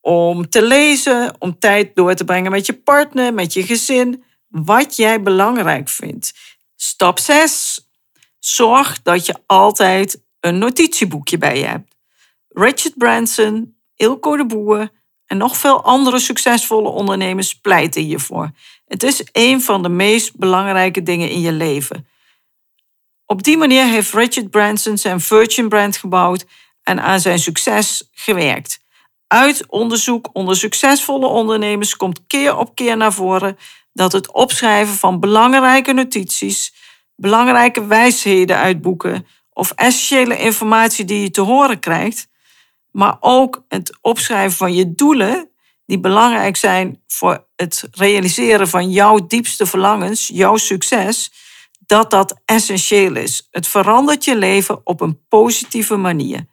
om 0.00 0.48
te 0.48 0.62
lezen, 0.62 1.34
om 1.38 1.58
tijd 1.58 1.94
door 1.94 2.14
te 2.14 2.24
brengen 2.24 2.50
met 2.50 2.66
je 2.66 2.74
partner, 2.78 3.34
met 3.34 3.52
je 3.52 3.62
gezin, 3.62 4.24
wat 4.48 4.96
jij 4.96 5.22
belangrijk 5.22 5.88
vindt. 5.88 6.32
Stap 6.76 7.18
6. 7.18 7.88
Zorg 8.38 9.02
dat 9.02 9.26
je 9.26 9.34
altijd 9.46 10.22
een 10.40 10.58
notitieboekje 10.58 11.38
bij 11.38 11.58
je 11.58 11.64
hebt. 11.64 11.96
Richard 12.48 12.96
Branson, 12.96 13.76
Ilko 13.96 14.36
de 14.36 14.46
Boer 14.46 14.90
en 15.30 15.36
nog 15.36 15.56
veel 15.56 15.84
andere 15.84 16.18
succesvolle 16.18 16.88
ondernemers 16.88 17.54
pleiten 17.54 18.02
hiervoor. 18.02 18.50
Het 18.86 19.02
is 19.02 19.24
een 19.32 19.62
van 19.62 19.82
de 19.82 19.88
meest 19.88 20.36
belangrijke 20.36 21.02
dingen 21.02 21.30
in 21.30 21.40
je 21.40 21.52
leven. 21.52 22.08
Op 23.26 23.42
die 23.42 23.56
manier 23.56 23.84
heeft 23.84 24.12
Richard 24.12 24.50
Branson 24.50 24.98
zijn 24.98 25.20
Virgin 25.20 25.68
brand 25.68 25.96
gebouwd 25.96 26.46
en 26.82 27.02
aan 27.02 27.20
zijn 27.20 27.38
succes 27.38 28.08
gewerkt. 28.12 28.80
Uit 29.26 29.64
onderzoek 29.66 30.28
onder 30.32 30.56
succesvolle 30.56 31.26
ondernemers 31.26 31.96
komt 31.96 32.26
keer 32.26 32.56
op 32.56 32.74
keer 32.74 32.96
naar 32.96 33.12
voren 33.12 33.58
dat 33.92 34.12
het 34.12 34.32
opschrijven 34.32 34.94
van 34.94 35.20
belangrijke 35.20 35.92
notities, 35.92 36.74
belangrijke 37.16 37.86
wijsheden 37.86 38.56
uit 38.56 38.80
boeken 38.80 39.26
of 39.52 39.70
essentiële 39.70 40.38
informatie 40.38 41.04
die 41.04 41.20
je 41.20 41.30
te 41.30 41.40
horen 41.40 41.80
krijgt, 41.80 42.28
maar 42.92 43.16
ook 43.20 43.64
het 43.68 43.98
opschrijven 44.00 44.56
van 44.56 44.74
je 44.74 44.94
doelen, 44.94 45.50
die 45.86 46.00
belangrijk 46.00 46.56
zijn 46.56 47.02
voor 47.06 47.46
het 47.56 47.88
realiseren 47.90 48.68
van 48.68 48.90
jouw 48.90 49.26
diepste 49.26 49.66
verlangens, 49.66 50.26
jouw 50.32 50.56
succes, 50.56 51.32
dat 51.86 52.10
dat 52.10 52.40
essentieel 52.44 53.16
is. 53.16 53.48
Het 53.50 53.66
verandert 53.66 54.24
je 54.24 54.36
leven 54.36 54.80
op 54.84 55.00
een 55.00 55.26
positieve 55.28 55.96
manier. 55.96 56.46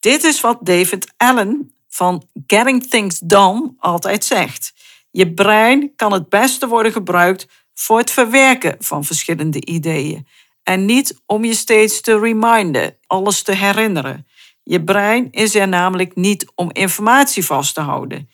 Dit 0.00 0.24
is 0.24 0.40
wat 0.40 0.58
David 0.60 1.12
Allen 1.16 1.74
van 1.88 2.28
Getting 2.46 2.86
Things 2.86 3.18
Done 3.18 3.74
altijd 3.78 4.24
zegt. 4.24 4.72
Je 5.10 5.34
brein 5.34 5.92
kan 5.96 6.12
het 6.12 6.28
beste 6.28 6.68
worden 6.68 6.92
gebruikt 6.92 7.46
voor 7.74 7.98
het 7.98 8.10
verwerken 8.10 8.76
van 8.78 9.04
verschillende 9.04 9.64
ideeën 9.66 10.26
en 10.64 10.84
niet 10.84 11.22
om 11.26 11.44
je 11.44 11.54
steeds 11.54 12.00
te 12.00 12.18
reminden, 12.18 12.96
alles 13.06 13.42
te 13.42 13.52
herinneren. 13.52 14.26
Je 14.64 14.84
brein 14.84 15.28
is 15.30 15.54
er 15.54 15.68
namelijk 15.68 16.14
niet 16.14 16.46
om 16.54 16.70
informatie 16.72 17.44
vast 17.44 17.74
te 17.74 17.80
houden. 17.80 18.30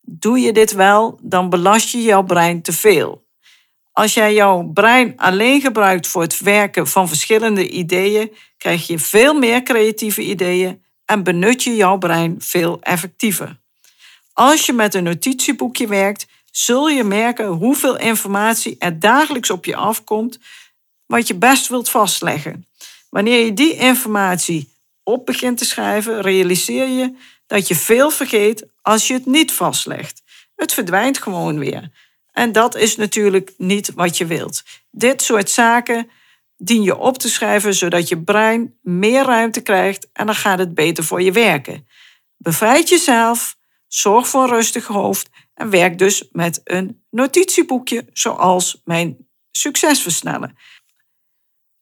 Doe 0.00 0.38
je 0.38 0.52
dit 0.52 0.72
wel, 0.72 1.18
dan 1.22 1.50
belast 1.50 1.90
je 1.90 2.02
jouw 2.02 2.22
brein 2.22 2.62
te 2.62 2.72
veel. 2.72 3.24
Als 3.92 4.14
jij 4.14 4.34
jouw 4.34 4.62
brein 4.62 5.16
alleen 5.16 5.60
gebruikt 5.60 6.06
voor 6.06 6.22
het 6.22 6.40
werken 6.40 6.86
van 6.86 7.08
verschillende 7.08 7.68
ideeën, 7.68 8.32
krijg 8.56 8.86
je 8.86 8.98
veel 8.98 9.34
meer 9.34 9.62
creatieve 9.62 10.22
ideeën 10.22 10.82
en 11.04 11.22
benut 11.22 11.62
je 11.62 11.76
jouw 11.76 11.98
brein 11.98 12.36
veel 12.38 12.80
effectiever. 12.80 13.60
Als 14.32 14.66
je 14.66 14.72
met 14.72 14.94
een 14.94 15.04
notitieboekje 15.04 15.86
werkt, 15.86 16.26
zul 16.50 16.88
je 16.88 17.04
merken 17.04 17.46
hoeveel 17.46 17.98
informatie 17.98 18.76
er 18.78 19.00
dagelijks 19.00 19.50
op 19.50 19.64
je 19.64 19.76
afkomt, 19.76 20.38
wat 21.06 21.26
je 21.26 21.34
best 21.34 21.68
wilt 21.68 21.88
vastleggen. 21.88 22.66
Wanneer 23.10 23.44
je 23.44 23.52
die 23.52 23.74
informatie 23.74 24.74
op 25.06 25.26
begint 25.26 25.58
te 25.58 25.64
schrijven, 25.64 26.20
realiseer 26.20 26.88
je 26.88 27.16
dat 27.46 27.68
je 27.68 27.74
veel 27.74 28.10
vergeet 28.10 28.66
als 28.82 29.06
je 29.06 29.14
het 29.14 29.26
niet 29.26 29.52
vastlegt. 29.52 30.22
Het 30.54 30.72
verdwijnt 30.72 31.18
gewoon 31.18 31.58
weer. 31.58 31.90
En 32.32 32.52
dat 32.52 32.74
is 32.74 32.96
natuurlijk 32.96 33.52
niet 33.56 33.92
wat 33.94 34.16
je 34.16 34.26
wilt. 34.26 34.62
Dit 34.90 35.22
soort 35.22 35.50
zaken 35.50 36.10
dien 36.56 36.82
je 36.82 36.96
op 36.96 37.18
te 37.18 37.28
schrijven 37.28 37.74
zodat 37.74 38.08
je 38.08 38.22
brein 38.22 38.78
meer 38.82 39.24
ruimte 39.24 39.60
krijgt 39.60 40.08
en 40.12 40.26
dan 40.26 40.34
gaat 40.34 40.58
het 40.58 40.74
beter 40.74 41.04
voor 41.04 41.22
je 41.22 41.32
werken. 41.32 41.88
Bevrijd 42.36 42.88
jezelf, 42.88 43.56
zorg 43.86 44.28
voor 44.28 44.42
een 44.42 44.48
rustig 44.48 44.86
hoofd 44.86 45.28
en 45.54 45.70
werk 45.70 45.98
dus 45.98 46.28
met 46.30 46.60
een 46.64 47.04
notitieboekje 47.10 48.06
zoals 48.12 48.80
mijn 48.84 49.28
succesversnellen. 49.50 50.56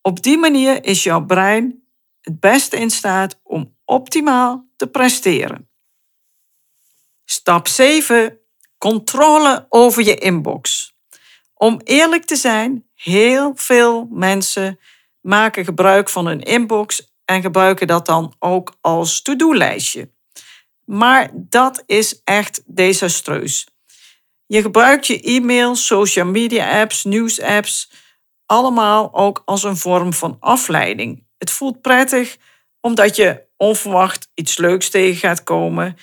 Op 0.00 0.22
die 0.22 0.38
manier 0.38 0.84
is 0.84 1.02
jouw 1.02 1.24
brein 1.24 1.83
het 2.24 2.40
beste 2.40 2.76
in 2.76 2.90
staat 2.90 3.40
om 3.42 3.76
optimaal 3.84 4.66
te 4.76 4.86
presteren. 4.86 5.68
Stap 7.24 7.68
7. 7.68 8.38
Controle 8.78 9.66
over 9.68 10.02
je 10.04 10.14
inbox. 10.14 10.92
Om 11.54 11.80
eerlijk 11.84 12.24
te 12.24 12.36
zijn, 12.36 12.88
heel 12.94 13.52
veel 13.54 14.08
mensen 14.10 14.78
maken 15.20 15.64
gebruik 15.64 16.08
van 16.08 16.26
hun 16.26 16.40
inbox 16.40 17.12
en 17.24 17.42
gebruiken 17.42 17.86
dat 17.86 18.06
dan 18.06 18.34
ook 18.38 18.76
als 18.80 19.22
to-do-lijstje. 19.22 20.10
Maar 20.84 21.30
dat 21.32 21.82
is 21.86 22.20
echt 22.24 22.62
desastreus. 22.66 23.68
Je 24.46 24.60
gebruikt 24.60 25.06
je 25.06 25.20
e-mail, 25.20 25.76
social 25.76 26.26
media 26.26 26.80
apps, 26.80 27.04
nieuwsapps, 27.04 27.90
allemaal 28.46 29.14
ook 29.14 29.42
als 29.44 29.62
een 29.62 29.76
vorm 29.76 30.12
van 30.12 30.36
afleiding. 30.40 31.24
Het 31.44 31.52
voelt 31.52 31.80
prettig 31.80 32.36
omdat 32.80 33.16
je 33.16 33.42
onverwacht 33.56 34.28
iets 34.34 34.58
leuks 34.58 34.90
tegen 34.90 35.16
gaat 35.16 35.42
komen. 35.42 35.96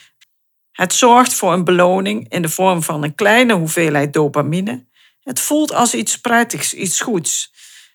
Het 0.72 0.94
zorgt 0.94 1.34
voor 1.34 1.54
een 1.54 1.64
beloning 1.64 2.30
in 2.30 2.42
de 2.42 2.50
vorm 2.50 2.84
van 2.84 3.04
een 3.04 3.16
kleine 3.16 3.54
hoeveelheid 3.54 4.14
dopamine. 4.14 4.86
Het 5.22 5.40
voelt 5.40 5.74
als 5.74 5.94
iets 5.94 6.20
prettigs, 6.20 6.74
iets 6.74 7.02
goeds. 7.02 7.54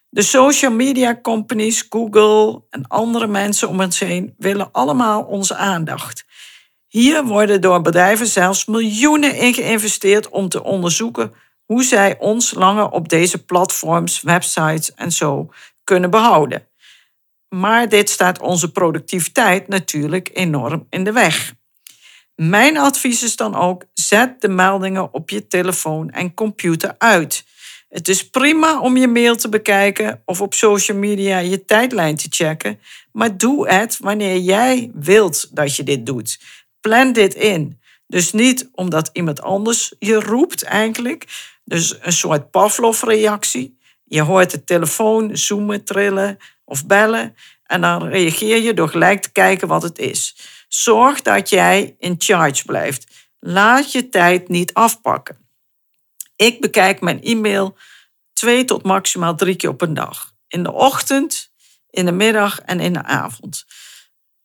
De 0.09 0.23
social 0.23 0.71
media 0.71 1.21
companies, 1.23 1.87
Google 1.89 2.63
en 2.71 2.87
andere 2.89 3.27
mensen 3.27 3.69
om 3.69 3.81
ons 3.81 3.99
heen 3.99 4.35
willen 4.39 4.73
allemaal 4.73 5.23
onze 5.23 5.55
aandacht. 5.55 6.25
Hier 6.87 7.25
worden 7.25 7.61
door 7.61 7.81
bedrijven 7.81 8.27
zelfs 8.27 8.65
miljoenen 8.65 9.37
in 9.37 9.55
geïnvesteerd 9.55 10.29
om 10.29 10.49
te 10.49 10.63
onderzoeken 10.63 11.35
hoe 11.65 11.85
zij 11.85 12.19
ons 12.19 12.55
langer 12.55 12.89
op 12.89 13.09
deze 13.09 13.45
platforms, 13.45 14.21
websites 14.21 14.95
en 14.95 15.13
zo 15.13 15.49
kunnen 15.85 16.11
behouden. 16.11 16.67
Maar 17.49 17.89
dit 17.89 18.11
staat 18.11 18.41
onze 18.41 18.73
productiviteit 18.73 19.69
natuurlijk 19.69 20.31
enorm 20.33 20.87
in 20.91 21.05
de 21.05 21.13
weg. 21.13 21.55
Mijn 22.35 22.77
advies 22.77 23.23
is 23.23 23.37
dan 23.37 23.55
ook: 23.55 23.85
zet 23.95 24.41
de 24.41 24.49
meldingen 24.49 25.15
op 25.15 25.31
je 25.31 25.47
telefoon 25.47 26.11
en 26.11 26.35
computer 26.35 26.95
uit. 26.99 27.45
Het 27.89 28.09
is 28.09 28.31
prima 28.31 28.81
om 28.81 28.97
je 28.97 29.09
mail 29.09 29.37
te 29.37 29.49
bekijken 29.49 30.23
of 30.25 30.41
op 30.41 30.55
social 30.55 30.97
media 30.97 31.39
je 31.39 31.65
tijdlijn 31.65 32.17
te 32.17 32.27
checken, 32.31 32.81
maar 33.13 33.37
doe 33.37 33.69
het 33.69 33.99
wanneer 33.99 34.39
jij 34.39 34.91
wilt 34.95 35.57
dat 35.57 35.77
je 35.77 35.83
dit 35.83 36.07
doet. 36.07 36.41
Plan 36.81 37.13
dit 37.13 37.35
in. 37.35 37.81
Dus 38.07 38.33
niet 38.33 38.69
omdat 38.73 39.11
iemand 39.13 39.43
anders 39.43 39.95
je 39.99 40.21
roept 40.21 40.63
eigenlijk. 40.63 41.25
Dus 41.65 41.97
een 42.01 42.13
soort 42.13 42.51
Pavlov-reactie. 42.51 43.79
Je 44.05 44.23
hoort 44.23 44.51
de 44.51 44.65
telefoon 44.65 45.37
zoomen, 45.37 45.85
trillen 45.85 46.39
of 46.67 46.87
bellen 46.87 47.35
en 47.63 47.81
dan 47.81 48.09
reageer 48.09 48.63
je 48.63 48.75
door 48.75 48.89
gelijk 48.89 49.23
te 49.23 49.33
kijken 49.33 49.69
wat 49.69 49.83
het 49.83 49.99
is. 49.99 50.37
Zorg 50.69 51.23
dat 51.23 51.49
jij 51.49 51.97
in 51.99 52.15
charge 52.19 52.65
blijft. 52.65 53.07
Laat 53.41 53.93
je 53.93 54.09
tijd 54.09 54.49
niet 54.49 54.75
afpakken. 54.75 55.49
Ik 56.37 56.61
bekijk 56.61 57.01
mijn 57.01 57.23
e-mail 57.23 57.77
twee 58.33 58.65
tot 58.65 58.85
maximaal 58.85 59.35
drie 59.35 59.57
keer 59.57 59.71
op 59.71 59.83
een 59.83 59.95
dag. 59.95 60.33
In 60.49 60.63
de 60.63 60.73
ochtend, 60.73 61.53
in 61.91 62.05
de 62.05 62.13
middag 62.13 62.61
en 62.61 62.81
in 62.81 62.93
de 62.93 63.03
avond. 63.03 63.65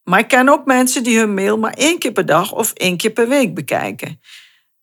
Maar 0.03 0.19
ik 0.19 0.27
ken 0.27 0.49
ook 0.49 0.65
mensen 0.65 1.03
die 1.03 1.17
hun 1.17 1.33
mail 1.33 1.57
maar 1.57 1.73
één 1.73 1.99
keer 1.99 2.11
per 2.11 2.25
dag 2.25 2.51
of 2.51 2.73
één 2.73 2.97
keer 2.97 3.11
per 3.11 3.27
week 3.27 3.53
bekijken. 3.53 4.21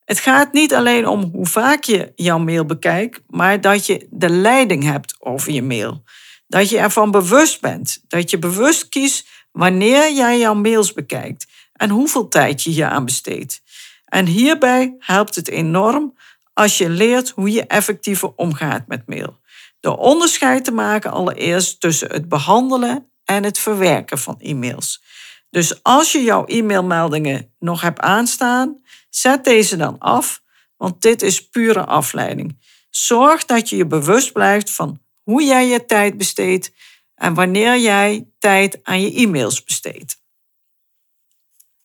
Het 0.05 0.21
gaat 0.21 0.53
niet 0.53 0.75
alleen 0.75 1.07
om 1.07 1.31
hoe 1.33 1.47
vaak 1.47 1.85
je 1.85 2.13
jouw 2.15 2.39
mail 2.39 2.65
bekijkt, 2.65 3.23
maar 3.27 3.61
dat 3.61 3.87
je 3.87 4.07
de 4.11 4.29
leiding 4.29 4.83
hebt 4.83 5.17
over 5.19 5.53
je 5.53 5.63
mail. 5.63 6.03
Dat 6.49 6.69
je 6.69 6.79
ervan 6.79 7.11
bewust 7.11 7.61
bent. 7.61 8.01
Dat 8.07 8.31
je 8.31 8.39
bewust 8.39 8.89
kiest 8.89 9.29
wanneer 9.53 10.13
jij 10.13 10.39
jouw 10.39 10.55
mails 10.55 10.93
bekijkt 10.93 11.47
en 11.73 11.91
hoeveel 11.91 12.29
tijd 12.29 12.63
je 12.63 12.71
hier 12.71 12.87
aan 12.87 13.05
besteedt. 13.05 13.63
En 14.05 14.27
hierbij 14.27 14.97
helpt 14.99 15.35
het 15.35 15.49
enorm 15.49 16.17
als 16.53 16.79
je 16.79 16.89
leert 16.89 17.29
hoe 17.29 17.51
je 17.51 17.67
effectiever 17.67 18.33
omgaat 18.37 18.87
met 18.87 19.07
mail. 19.07 19.39
Door 19.81 19.97
onderscheid 19.97 20.65
te 20.65 20.73
maken 20.73 21.11
allereerst 21.11 21.81
tussen 21.81 22.11
het 22.11 22.29
behandelen 22.29 23.11
en 23.25 23.45
het 23.45 23.59
verwerken 23.59 24.19
van 24.19 24.41
e-mails. 24.41 25.03
Dus 25.51 25.83
als 25.83 26.13
je 26.13 26.23
jouw 26.23 26.45
e-mailmeldingen 26.45 27.55
nog 27.59 27.81
hebt 27.81 28.01
aanstaan, 28.01 28.83
zet 29.11 29.45
deze 29.45 29.77
dan 29.77 29.99
af, 29.99 30.43
want 30.77 31.03
dit 31.03 31.23
is 31.23 31.49
pure 31.49 31.85
afleiding. 31.85 32.59
Zorg 32.91 33.45
dat 33.45 33.69
je 33.69 33.77
je 33.77 33.87
bewust 33.87 34.33
blijft 34.33 34.71
van 34.71 35.01
hoe 35.29 35.45
jij 35.45 35.67
je 35.67 35.85
tijd 35.85 36.17
besteedt 36.17 36.73
en 37.15 37.35
wanneer 37.35 37.79
jij 37.79 38.29
tijd 38.39 38.79
aan 38.83 39.01
je 39.01 39.15
e-mails 39.15 39.65
besteedt. 39.65 40.23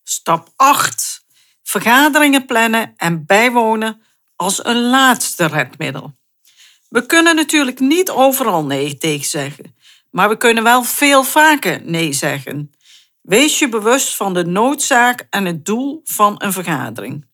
Stap 0.04 0.54
8. 0.56 1.26
Vergaderingen 1.64 2.46
plannen 2.46 2.94
en 2.98 3.26
bijwonen 3.26 4.02
als 4.36 4.66
een 4.66 4.82
laatste 4.82 5.46
redmiddel. 5.46 6.14
We 6.90 7.06
kunnen 7.06 7.36
natuurlijk 7.36 7.80
niet 7.80 8.10
overal 8.10 8.66
nee 8.66 8.98
tegen 8.98 9.26
zeggen, 9.26 9.76
maar 10.10 10.30
we 10.30 10.38
kunnen 10.38 10.64
wel 10.64 10.84
veel 10.84 11.24
vaker 11.24 11.82
nee 11.86 12.14
zeggen. 12.14 12.72
Wees 13.22 13.60
je 13.60 13.70
bewust 13.70 14.16
van 14.16 14.34
de 14.34 14.46
noodzaak 14.46 15.28
en 15.30 15.46
het 15.46 15.66
doel 15.66 16.02
van 16.04 16.36
een 16.38 16.54
vergadering. 16.54 17.26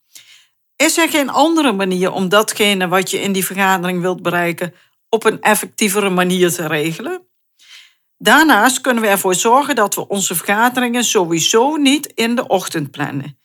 Is 0.76 0.98
er 0.98 1.10
geen 1.10 1.30
andere 1.30 1.72
manier 1.72 2.12
om 2.12 2.30
datgene 2.30 2.88
wat 2.88 3.12
je 3.12 3.22
in 3.22 3.32
die 3.32 3.46
vergadering 3.46 4.02
wilt 4.02 4.22
bereiken 4.22 4.74
op 5.10 5.24
een 5.24 5.42
effectievere 5.42 6.10
manier 6.10 6.52
te 6.52 6.68
regelen? 6.68 7.28
Daarnaast 8.18 8.82
kunnen 8.82 9.04
we 9.04 9.10
ervoor 9.10 9.36
zorgen 9.36 9.76
dat 9.76 9.96
we 9.96 10.08
onze 10.08 10.36
vergaderingen 10.36 11.04
sowieso 11.04 11.76
niet 11.76 12.06
in 12.06 12.36
de 12.36 12.48
ochtend 12.48 12.92
plannen. 12.92 13.40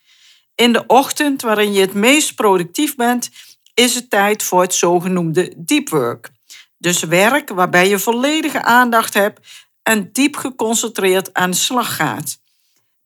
In 0.55 0.73
de 0.73 0.83
ochtend, 0.87 1.41
waarin 1.41 1.73
je 1.73 1.81
het 1.81 1.93
meest 1.93 2.35
productief 2.35 2.95
bent, 2.95 3.29
is 3.73 3.95
het 3.95 4.09
tijd 4.09 4.43
voor 4.43 4.61
het 4.61 4.73
zogenoemde 4.73 5.53
deep 5.57 5.89
work. 5.89 6.29
Dus 6.77 7.03
werk 7.03 7.49
waarbij 7.49 7.89
je 7.89 7.99
volledige 7.99 8.63
aandacht 8.63 9.13
hebt 9.13 9.47
en 9.83 10.11
diep 10.11 10.35
geconcentreerd 10.35 11.33
aan 11.33 11.51
de 11.51 11.57
slag 11.57 11.95
gaat. 11.95 12.39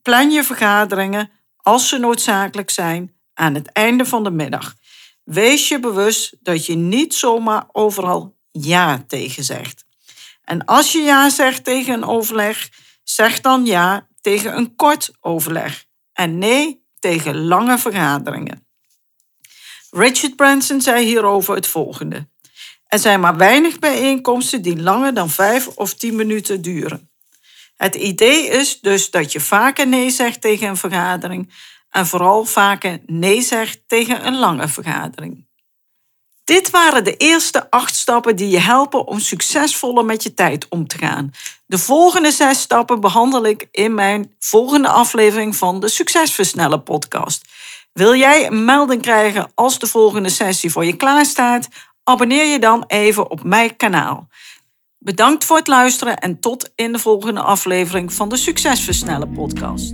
Plan 0.01 0.32
je 0.32 0.44
vergaderingen, 0.44 1.32
als 1.58 1.89
ze 1.89 1.98
noodzakelijk 1.98 2.70
zijn, 2.70 3.16
aan 3.34 3.54
het 3.54 3.72
einde 3.72 4.06
van 4.06 4.24
de 4.24 4.32
middag. 4.32 4.75
Wees 5.24 5.68
je 5.68 5.80
bewust 5.80 6.36
dat 6.39 6.66
je 6.66 6.75
niet 6.75 7.13
zomaar 7.13 7.69
overal 7.72 8.38
ja 8.62 9.04
tegen 9.08 9.43
zegt. 9.43 9.86
En 10.43 10.65
als 10.65 10.91
je 10.91 11.00
ja 11.00 11.30
zegt 11.30 11.63
tegen 11.63 11.93
een 11.93 12.06
overleg, 12.06 12.69
zeg 13.04 13.41
dan 13.41 13.65
ja 13.65 14.08
tegen 14.22 14.58
een 14.58 14.76
kort 14.76 15.12
overleg 15.19 15.86
en 16.13 16.38
nee 16.38 16.84
tegen 17.00 17.45
lange 17.45 17.78
vergaderingen. 17.78 18.67
Richard 19.91 20.36
Branson 20.36 20.82
zei 20.82 21.06
hierover 21.06 21.56
het 21.56 21.67
volgende. 21.67 22.28
Er 22.88 23.00
zijn 23.00 23.19
maar 23.19 23.38
weinig 23.38 23.80
bijeenkomsten 23.80 24.62
die 24.62 24.82
langer 24.82 25.13
dan 25.13 25.30
vijf 25.30 25.67
of 25.67 25.93
tien 25.93 26.15
minuten 26.15 26.62
duren. 26.62 27.12
Het 27.76 27.95
idee 27.95 28.48
is 28.48 28.80
dus 28.80 29.12
dat 29.12 29.32
je 29.32 29.39
vaker 29.39 29.88
nee 29.88 30.10
zegt 30.10 30.41
tegen 30.41 30.67
een 30.67 30.78
vergadering 30.78 31.54
en 31.89 32.08
vooral 32.08 32.45
vaker 32.45 33.00
nee 33.06 33.41
zegt 33.41 33.82
tegen 33.88 34.26
een 34.28 34.38
lange 34.38 34.67
vergadering. 34.67 35.48
Dit 36.49 36.69
waren 36.69 37.03
de 37.03 37.17
eerste 37.17 37.69
acht 37.69 37.95
stappen 37.95 38.35
die 38.35 38.49
je 38.49 38.59
helpen 38.59 39.07
om 39.07 39.19
succesvoller 39.19 40.05
met 40.05 40.23
je 40.23 40.33
tijd 40.33 40.65
om 40.69 40.88
te 40.88 40.97
gaan. 40.97 41.31
De 41.65 41.77
volgende 41.77 42.31
zes 42.31 42.59
stappen 42.59 42.99
behandel 42.99 43.45
ik 43.45 43.67
in 43.71 43.93
mijn 43.93 44.35
volgende 44.39 44.88
aflevering 44.88 45.55
van 45.55 45.79
de 45.79 45.88
Succesversnellen 45.88 46.83
podcast. 46.83 47.45
Wil 47.93 48.15
jij 48.15 48.47
een 48.47 48.65
melding 48.65 49.01
krijgen 49.01 49.51
als 49.55 49.79
de 49.79 49.88
volgende 49.88 50.29
sessie 50.29 50.71
voor 50.71 50.85
je 50.85 50.95
klaarstaat? 50.95 51.67
Abonneer 52.03 52.45
je 52.45 52.59
dan 52.59 52.83
even 52.88 53.29
op 53.29 53.43
mijn 53.43 53.75
kanaal. 53.75 54.27
Bedankt 54.97 55.45
voor 55.45 55.57
het 55.57 55.67
luisteren 55.67 56.17
en 56.17 56.39
tot 56.39 56.71
in 56.75 56.91
de 56.91 56.99
volgende 56.99 57.41
aflevering 57.41 58.13
van 58.13 58.29
de 58.29 58.38
Succesversnellen 58.38 59.31
podcast. 59.31 59.93